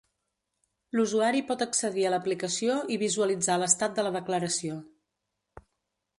[0.99, 4.81] L'usuari pot accedir a l'aplicació i visualitzar l'estat de la declaració.